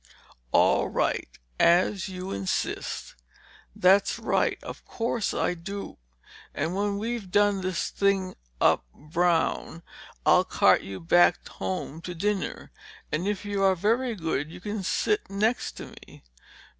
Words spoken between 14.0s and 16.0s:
good you can sit next to